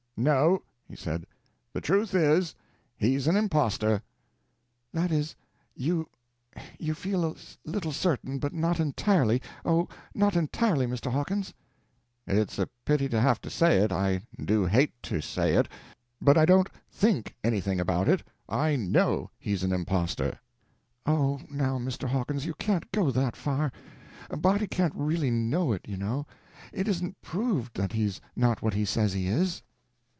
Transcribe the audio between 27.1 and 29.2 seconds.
proved that he's not what he says